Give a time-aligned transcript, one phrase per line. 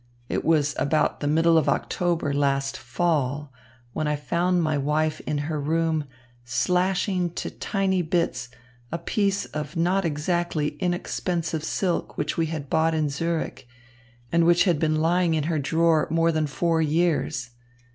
[0.29, 3.53] It was about the middle of October last fall
[3.93, 6.05] when I found my wife in her room
[6.43, 8.49] slashing to tiny bits
[8.91, 13.65] a piece of not exactly inexpensive silk which we had bought in Zürich
[14.31, 17.51] and which had been lying in her drawer more than four years.